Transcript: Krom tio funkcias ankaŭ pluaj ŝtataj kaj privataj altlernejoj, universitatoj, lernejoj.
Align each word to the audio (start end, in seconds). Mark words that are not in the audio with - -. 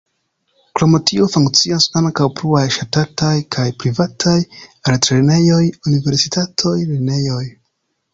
Krom 0.77 0.95
tio 1.09 1.25
funkcias 1.33 1.83
ankaŭ 1.99 2.25
pluaj 2.39 2.63
ŝtataj 2.75 3.33
kaj 3.55 3.65
privataj 3.83 4.33
altlernejoj, 4.93 5.61
universitatoj, 5.93 6.75
lernejoj. 6.93 7.43